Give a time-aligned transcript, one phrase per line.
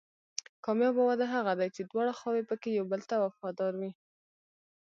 [0.65, 3.91] کامیابه واده هغه دی چې دواړه خواوې پکې یو بل ته وفادار وي.